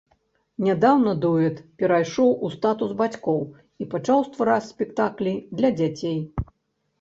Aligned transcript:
Нядаўна 0.67 1.11
дуэт 1.25 1.59
перайшоў 1.83 2.31
у 2.47 2.49
статус 2.55 2.95
бацькоў 3.03 3.39
і 3.85 3.87
пачаў 3.93 4.25
ствараць 4.31 4.69
спектаклі 4.73 5.35
для 5.61 5.69
дзяцей. 5.77 6.19